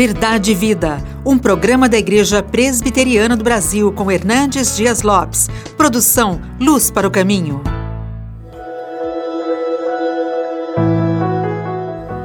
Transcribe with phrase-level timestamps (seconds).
[0.00, 5.50] Verdade e Vida, um programa da Igreja Presbiteriana do Brasil com Hernandes Dias Lopes.
[5.76, 7.60] Produção Luz para o Caminho.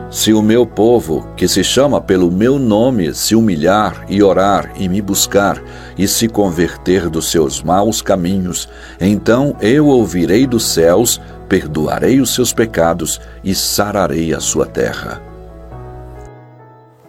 [0.09, 4.87] Se o meu povo, que se chama pelo meu nome, se humilhar e orar e
[4.87, 5.61] me buscar
[5.97, 8.69] e se converter dos seus maus caminhos,
[9.01, 11.19] então eu ouvirei dos céus,
[11.49, 15.34] perdoarei os seus pecados e sararei a sua terra.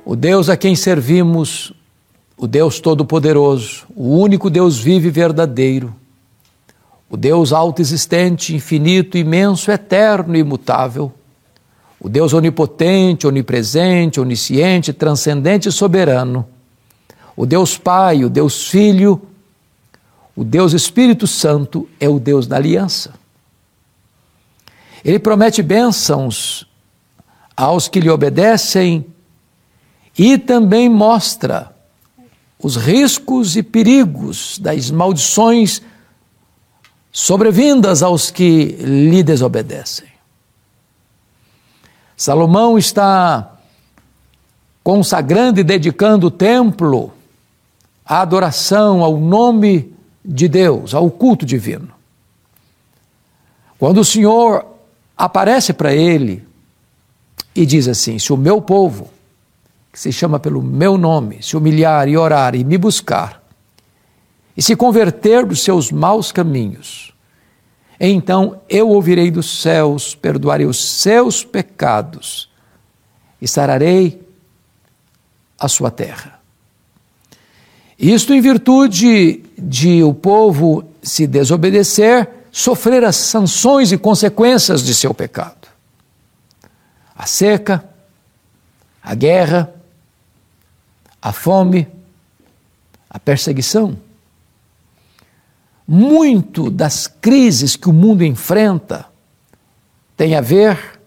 [0.08, 1.72] O Deus a quem servimos,
[2.36, 5.92] o Deus Todo-Poderoso, o único Deus vivo e verdadeiro,
[7.10, 11.12] o Deus autoexistente, infinito, imenso, eterno e imutável,
[11.98, 16.46] o Deus onipotente, onipresente, onisciente, transcendente e soberano,
[17.36, 19.20] o Deus Pai, o Deus Filho,
[20.36, 23.12] o Deus Espírito Santo é o Deus da aliança.
[25.04, 26.64] Ele promete bênçãos
[27.56, 29.04] aos que lhe obedecem
[30.18, 31.74] e também mostra
[32.58, 35.82] os riscos e perigos das maldições
[37.12, 40.08] sobrevindas aos que lhe desobedecem.
[42.16, 43.52] Salomão está
[44.82, 47.12] consagrando e dedicando o templo
[48.04, 49.92] à adoração ao nome
[50.24, 51.90] de Deus, ao culto divino.
[53.78, 54.64] Quando o Senhor
[55.16, 56.46] aparece para ele
[57.54, 59.10] e diz assim: Se o meu povo,
[59.96, 63.42] que se chama pelo meu nome, se humilhar e orar e me buscar,
[64.54, 67.14] e se converter dos seus maus caminhos,
[67.98, 72.50] então eu ouvirei dos céus, perdoarei os seus pecados
[73.40, 74.20] e sararei
[75.58, 76.40] a sua terra.
[77.98, 85.14] Isto em virtude de o povo se desobedecer, sofrer as sanções e consequências de seu
[85.14, 85.68] pecado.
[87.16, 87.82] A seca,
[89.02, 89.72] a guerra,
[91.26, 91.88] a fome,
[93.10, 93.96] a perseguição.
[95.84, 99.06] Muito das crises que o mundo enfrenta
[100.16, 101.00] tem a ver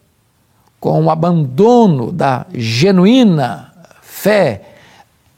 [0.78, 4.76] com o abandono da genuína fé,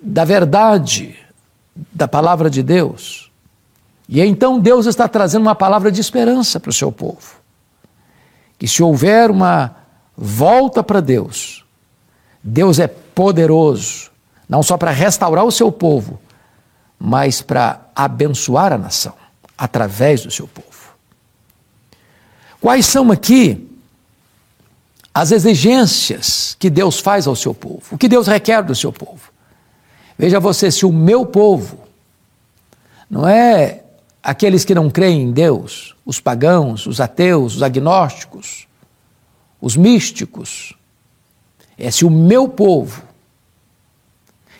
[0.01, 1.15] da verdade,
[1.93, 3.31] da palavra de Deus.
[4.09, 7.35] E então Deus está trazendo uma palavra de esperança para o seu povo.
[8.57, 9.75] Que se houver uma
[10.17, 11.63] volta para Deus,
[12.43, 14.10] Deus é poderoso
[14.51, 16.19] não só para restaurar o seu povo,
[16.99, 19.13] mas para abençoar a nação
[19.57, 20.67] através do seu povo.
[22.59, 23.69] Quais são aqui
[25.13, 27.81] as exigências que Deus faz ao seu povo?
[27.91, 29.31] O que Deus requer do seu povo?
[30.17, 31.79] Veja você, se o meu povo
[33.09, 33.85] não é
[34.21, 38.67] aqueles que não creem em Deus, os pagãos, os ateus, os agnósticos,
[39.61, 40.73] os místicos,
[41.77, 43.10] é se o meu povo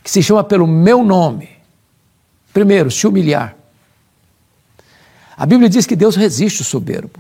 [0.04, 1.50] que se chama pelo meu nome,
[2.54, 3.56] primeiro, se humilhar.
[5.38, 7.20] A Bíblia diz que Deus resiste o soberbo.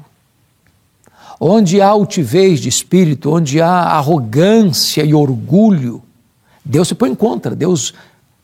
[1.39, 6.03] Onde há altivez de espírito, onde há arrogância e orgulho,
[6.63, 7.93] Deus se põe contra, Deus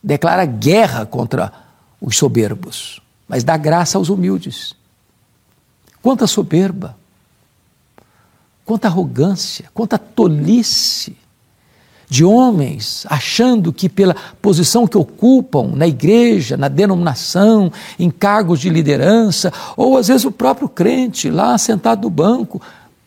[0.03, 1.53] declara guerra contra
[2.01, 4.75] os soberbos, mas dá graça aos humildes.
[6.01, 6.97] Quanta soberba,
[8.65, 11.15] quanta arrogância, quanta tolice
[12.09, 18.69] de homens achando que, pela posição que ocupam na igreja, na denominação, em cargos de
[18.69, 22.61] liderança, ou às vezes o próprio crente lá sentado no banco,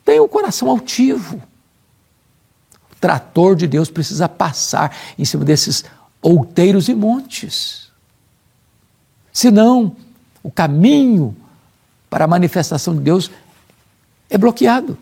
[0.05, 1.37] tem o coração altivo.
[2.93, 5.85] O trator de Deus precisa passar em cima desses
[6.21, 7.91] outeiros e montes.
[9.33, 9.97] Senão,
[10.43, 11.35] o caminho
[12.11, 13.31] para a manifestação de Deus
[14.29, 14.99] é bloqueado.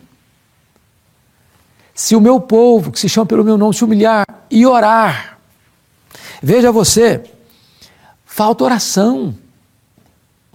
[1.99, 5.37] Se o meu povo, que se chama pelo meu nome, se humilhar e orar,
[6.41, 7.21] veja você,
[8.25, 9.35] falta oração.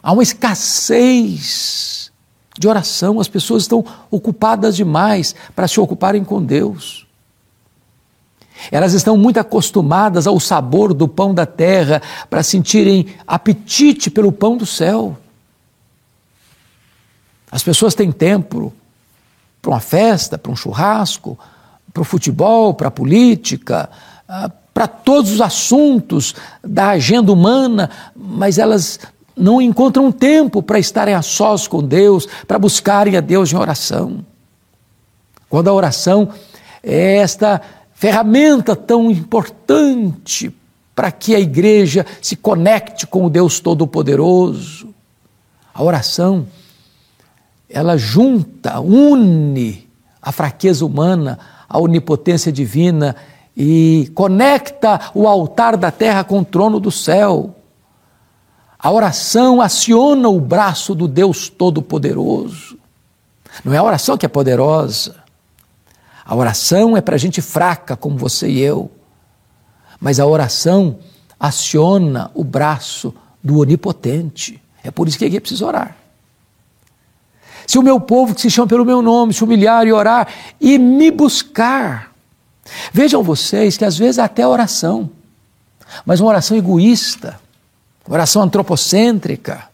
[0.03, 2.11] Há uma escassez
[2.59, 7.07] de oração, as pessoas estão ocupadas demais para se ocuparem com Deus.
[8.73, 12.01] Elas estão muito acostumadas ao sabor do pão da terra
[12.31, 15.19] para sentirem apetite pelo pão do céu.
[17.53, 18.73] As pessoas têm tempo
[19.65, 21.39] para uma festa, para um churrasco,
[21.91, 23.89] para o futebol, para a política,
[24.29, 29.01] ah, para todos os assuntos da agenda humana, mas elas
[29.35, 34.25] não encontram tempo para estarem a sós com Deus, para buscarem a Deus em oração.
[35.49, 36.29] Quando a oração
[36.83, 37.63] é esta
[37.95, 40.55] ferramenta tão importante
[40.95, 44.93] para que a igreja se conecte com o Deus Todo-Poderoso.
[45.73, 46.47] A oração
[47.69, 49.89] ela junta, une
[50.25, 51.39] a fraqueza humana
[51.69, 53.15] à onipotência divina
[53.57, 57.55] e conecta o altar da terra com o trono do céu.
[58.79, 62.79] A oração aciona o braço do Deus Todo-Poderoso.
[63.65, 65.17] Não é a oração que é poderosa.
[66.25, 68.91] A oração é para gente fraca como você e eu.
[70.01, 70.99] Mas a oração
[71.39, 74.61] aciona o braço do Onipotente.
[74.83, 76.04] É por isso que aqui precisa orar.
[77.67, 80.29] Se o meu povo que se chama pelo meu nome se humilhar e orar
[80.61, 82.13] e me buscar,
[82.93, 85.11] vejam vocês que às vezes até oração,
[86.05, 87.39] mas uma oração egoísta,
[88.09, 89.69] oração antropocêntrica,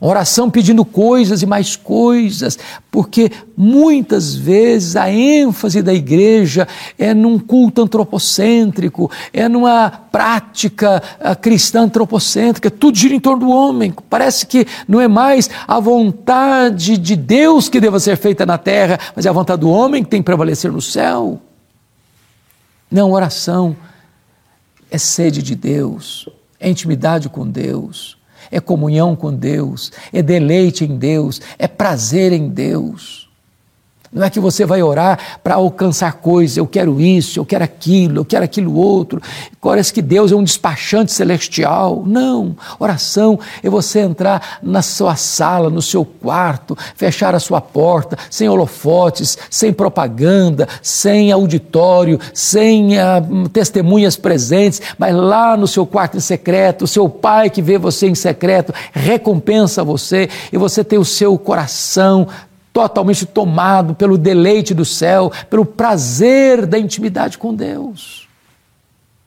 [0.00, 2.58] oração pedindo coisas e mais coisas,
[2.90, 11.34] porque muitas vezes a ênfase da igreja é num culto antropocêntrico, é numa prática ah,
[11.34, 13.94] cristã antropocêntrica, tudo gira em torno do homem.
[14.08, 18.98] Parece que não é mais a vontade de Deus que deva ser feita na terra,
[19.14, 21.40] mas é a vontade do homem que tem que prevalecer no céu.
[22.90, 23.76] Não, oração
[24.90, 26.28] é sede de Deus,
[26.60, 28.15] é intimidade com Deus,
[28.50, 33.25] é comunhão com Deus, é deleite em Deus, é prazer em Deus.
[34.16, 38.20] Não é que você vai orar para alcançar coisas, eu quero isso, eu quero aquilo,
[38.20, 39.20] eu quero aquilo outro.
[39.60, 42.02] Parece que Deus é um despachante celestial.
[42.06, 42.56] Não.
[42.78, 48.48] Oração é você entrar na sua sala, no seu quarto, fechar a sua porta, sem
[48.48, 56.20] holofotes, sem propaganda, sem auditório, sem uh, testemunhas presentes, mas lá no seu quarto em
[56.20, 61.04] secreto, o seu pai que vê você em secreto recompensa você e você tem o
[61.04, 62.26] seu coração
[62.76, 68.28] totalmente tomado pelo deleite do céu, pelo prazer da intimidade com Deus.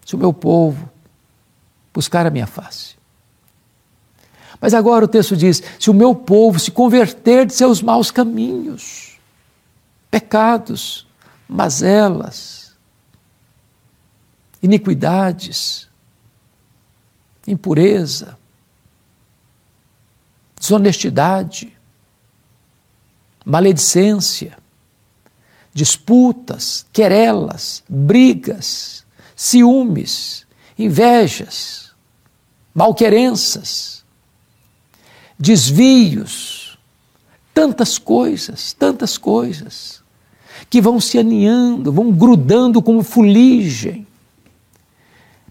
[0.05, 0.87] Se o meu povo
[1.91, 2.93] buscar a minha face.
[4.61, 9.19] Mas agora o texto diz: se o meu povo se converter de seus maus caminhos,
[10.11, 11.07] pecados,
[11.47, 12.77] mazelas,
[14.61, 15.89] iniquidades,
[17.47, 18.37] impureza,
[20.59, 21.78] desonestidade,
[23.45, 24.57] maledicência,
[25.73, 29.05] disputas, querelas, brigas,
[29.35, 30.45] ciúmes,
[30.77, 31.91] invejas,
[32.73, 34.03] malquerenças,
[35.37, 36.77] desvios,
[37.53, 40.01] tantas coisas, tantas coisas,
[40.69, 44.05] que vão se aninhando, vão grudando como fuligem,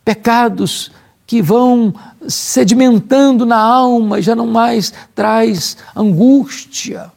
[0.05, 0.91] pecados
[1.27, 1.95] que vão
[2.27, 7.13] sedimentando na alma já não mais traz angústia,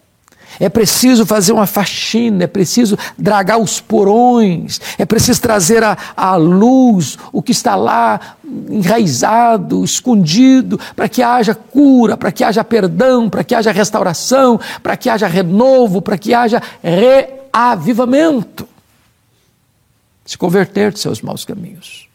[0.59, 7.18] é preciso fazer uma faxina, é preciso dragar os porões, é preciso trazer à, luz
[7.31, 8.38] o que está lá
[8.69, 14.98] enraizado, escondido, para que haja cura, para que haja perdão, para que haja restauração, para
[14.98, 18.68] que haja renovo, para que haja reavivamento.
[20.25, 22.07] Se converter de seus maus caminhos.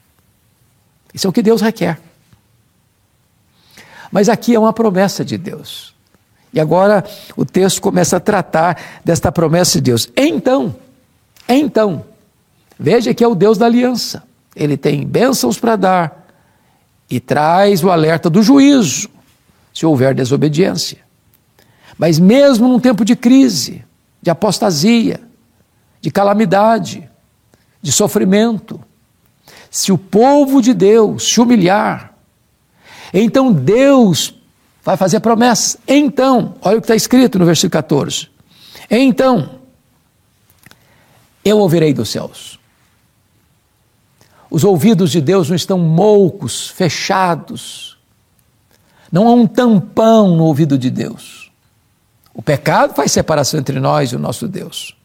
[1.13, 1.99] Isso é o que Deus requer.
[4.11, 5.96] Mas aqui é uma promessa de Deus.
[6.53, 7.03] E agora
[7.35, 10.09] o texto começa a tratar desta promessa de Deus.
[10.15, 10.75] Então,
[11.47, 12.05] então,
[12.79, 14.23] veja que é o Deus da aliança.
[14.55, 16.27] Ele tem bênçãos para dar
[17.09, 19.09] e traz o alerta do juízo,
[19.73, 20.99] se houver desobediência.
[21.97, 23.83] Mas mesmo num tempo de crise,
[24.21, 25.21] de apostasia,
[26.01, 27.09] de calamidade,
[27.81, 28.79] de sofrimento,
[29.69, 32.13] se o povo de Deus se humilhar,
[33.13, 34.36] então Deus
[34.87, 35.77] vai fazer promessa.
[35.85, 38.29] Então, olha o que está escrito no versículo 14.
[38.89, 39.59] Então,
[41.43, 42.57] eu ouvirei dos céus.
[44.49, 47.97] Os ouvidos de Deus não estão moucos, fechados.
[49.11, 51.51] Não há um tampão no ouvido de Deus.
[52.33, 54.96] O pecado faz separação entre nós e o nosso Deus.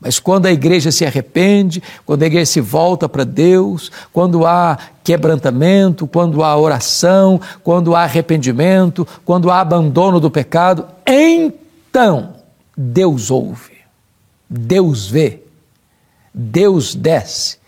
[0.00, 4.78] Mas quando a igreja se arrepende, quando a igreja se volta para Deus, quando há
[5.02, 12.34] quebrantamento, quando há oração, quando há arrependimento, quando há abandono do pecado, então
[12.76, 13.78] Deus ouve,
[14.48, 15.42] Deus vê,
[16.32, 17.58] Deus desce,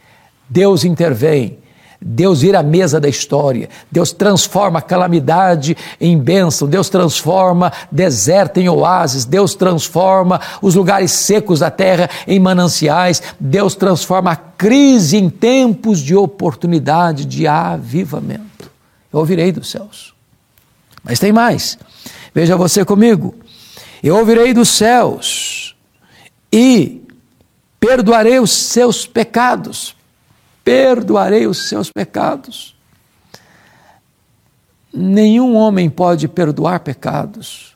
[0.49, 1.59] Deus intervém,
[2.01, 8.69] Deus vira a mesa da história, Deus transforma calamidade em bênção, Deus transforma deserto em
[8.69, 15.29] oásis, Deus transforma os lugares secos da terra em mananciais, Deus transforma a crise em
[15.29, 18.71] tempos de oportunidade, de avivamento.
[19.13, 20.15] Eu ouvirei dos céus.
[21.03, 21.79] Mas tem mais.
[22.33, 23.35] Veja você comigo.
[24.03, 25.75] Eu ouvirei dos céus
[26.53, 27.03] e
[27.81, 29.98] perdoarei os seus pecados
[30.69, 32.77] perdoarei os seus pecados.
[34.93, 37.75] Nenhum homem pode perdoar pecados,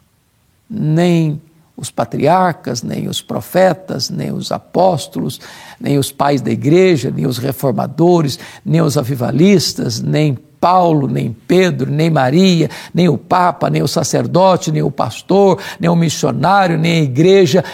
[0.69, 1.41] nem
[1.75, 5.41] os patriarcas, nem os profetas, nem os apóstolos,
[5.81, 11.91] nem os pais da igreja, nem os reformadores, nem os avivalistas, nem Paulo, nem Pedro,
[11.91, 17.01] nem Maria, nem o Papa, nem o sacerdote, nem o pastor, nem o missionário, nem
[17.01, 17.65] a igreja.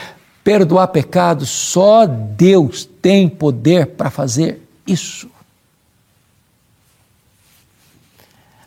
[0.45, 5.29] Perdoar pecados, só Deus tem poder para fazer isso.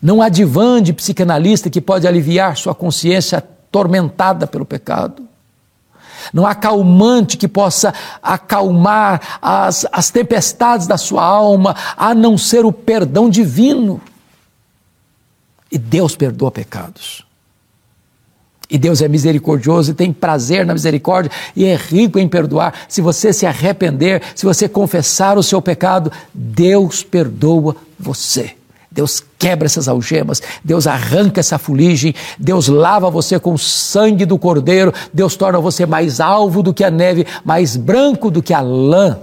[0.02, 5.28] Não há divã de psicanalista que pode aliviar sua consciência atormentada pelo pecado.
[6.34, 12.66] Não há calmante que possa acalmar as, as tempestades da sua alma, a não ser
[12.66, 14.02] o perdão divino.
[15.72, 17.26] E Deus perdoa pecados.
[18.72, 22.74] E Deus é misericordioso e tem prazer na misericórdia e é rico em perdoar.
[22.88, 28.56] Se você se arrepender, se você confessar o seu pecado, Deus perdoa você.
[28.90, 34.40] Deus quebra essas algemas, Deus arranca essa fuligem, Deus lava você com o sangue do
[34.40, 38.62] cordeiro, Deus torna você mais alvo do que a neve, mais branco do que a
[38.62, 39.20] lã.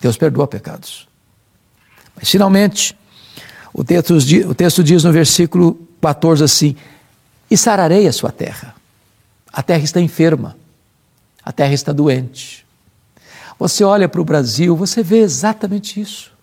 [0.00, 1.08] Deus perdoa pecados.
[2.14, 2.96] Mas finalmente,
[3.74, 4.14] o texto,
[4.48, 6.76] o texto diz no versículo 14 assim:
[7.50, 8.74] E sararei a sua terra.
[9.52, 10.56] A terra está enferma,
[11.42, 12.66] a terra está doente.
[13.58, 16.36] Você olha para o Brasil, você vê exatamente isso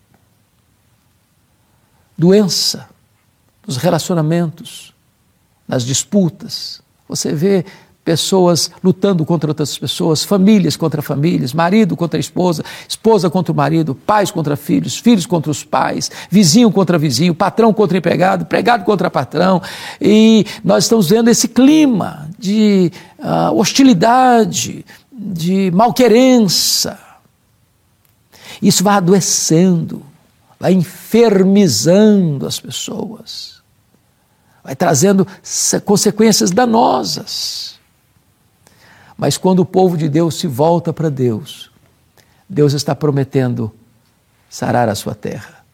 [2.16, 2.88] doença
[3.66, 4.94] nos relacionamentos,
[5.66, 6.80] nas disputas.
[7.08, 7.64] Você vê
[8.04, 13.94] pessoas lutando contra outras pessoas, famílias contra famílias, marido contra esposa, esposa contra o marido,
[13.94, 19.10] pais contra filhos, filhos contra os pais, vizinho contra vizinho, patrão contra empregado, empregado contra
[19.10, 19.62] patrão.
[20.00, 26.98] E nós estamos vendo esse clima de uh, hostilidade, de malquerença.
[28.60, 30.02] Isso vai adoecendo
[30.64, 33.62] vai enfermizando as pessoas,
[34.64, 35.26] vai trazendo
[35.84, 37.78] consequências danosas.
[39.16, 41.70] Mas quando o povo de Deus se volta para Deus,
[42.48, 43.72] Deus está prometendo
[44.50, 45.64] sarar a sua terra,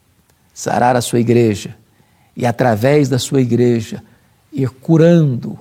[0.52, 1.76] sarar a sua igreja
[2.36, 4.02] e, através da sua igreja,
[4.52, 5.58] ir curando,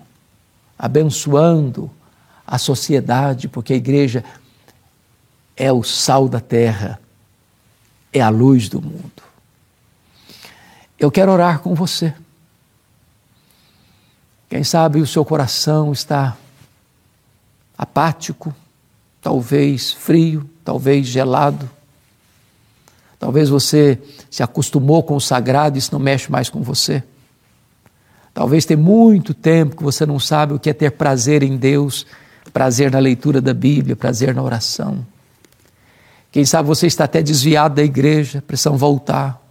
[0.78, 1.90] abençoando
[2.46, 4.24] a sociedade, porque a igreja
[5.56, 7.00] é o sal da terra
[8.12, 9.24] é a luz do mundo.
[10.98, 12.14] Eu quero orar com você.
[14.50, 16.36] Quem sabe o seu coração está
[17.80, 18.54] apático,
[19.22, 21.70] talvez frio, talvez gelado.
[23.18, 23.98] Talvez você
[24.30, 27.02] se acostumou com o sagrado e isso não mexe mais com você.
[28.34, 32.06] Talvez tem muito tempo que você não sabe o que é ter prazer em Deus,
[32.52, 35.06] prazer na leitura da Bíblia, prazer na oração.
[36.34, 39.42] Quem sabe você está até desviado da igreja, precisam voltar.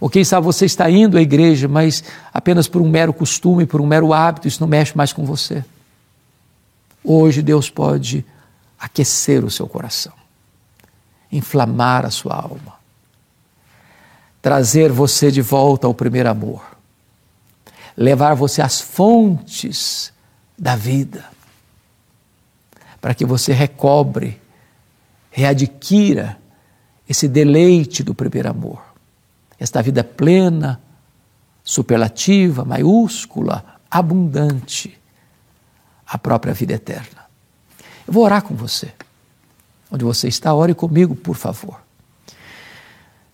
[0.00, 3.80] Ou quem sabe você está indo à igreja, mas apenas por um mero costume, por
[3.80, 5.64] um mero hábito, isso não mexe mais com você.
[7.04, 8.24] Hoje Deus pode
[8.78, 10.14] aquecer o seu coração,
[11.30, 12.74] inflamar a sua alma,
[14.40, 16.64] trazer você de volta ao primeiro amor,
[17.94, 20.14] levar você às fontes
[20.58, 21.26] da vida,
[23.02, 24.40] para que você recobre
[25.30, 26.38] readquira
[27.06, 28.82] esse deleite do primeiro amor,
[29.60, 30.80] esta vida plena,
[31.62, 34.98] superlativa, maiúscula, abundante,
[36.14, 37.24] a própria vida eterna.
[38.06, 38.92] Eu vou orar com você.
[39.90, 41.80] Onde você está, ore comigo, por favor.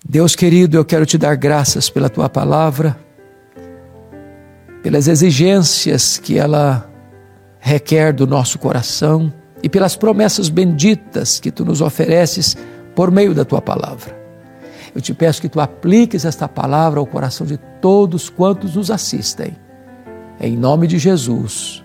[0.02, 2.98] Deus querido, eu quero te dar graças pela tua palavra,
[4.82, 6.90] pelas exigências que ela
[7.58, 9.30] requer do nosso coração
[9.62, 12.56] e pelas promessas benditas que tu nos ofereces
[12.96, 14.18] por meio da tua palavra.
[14.94, 19.54] Eu te peço que tu apliques esta palavra ao coração de todos quantos nos assistem.
[20.40, 21.84] Em nome de Jesus.